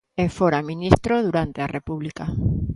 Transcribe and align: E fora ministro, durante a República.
E 0.23 0.29
fora 0.37 0.67
ministro, 0.71 1.13
durante 1.27 1.59
a 1.61 1.71
República. 1.75 2.25